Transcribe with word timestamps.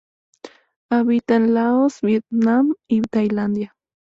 Habita 0.89 1.35
en 1.35 1.53
Laos, 1.53 2.01
Vietnam 2.01 2.73
y 2.89 3.03
Tailandia. 3.03 3.75